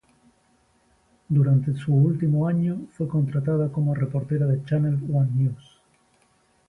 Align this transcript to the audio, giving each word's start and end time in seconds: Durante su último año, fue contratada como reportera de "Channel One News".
Durante 1.29 1.75
su 1.75 1.93
último 1.93 2.47
año, 2.47 2.87
fue 2.93 3.07
contratada 3.07 3.71
como 3.71 3.93
reportera 3.93 4.47
de 4.47 4.63
"Channel 4.65 4.97
One 5.13 5.29
News". 5.35 5.79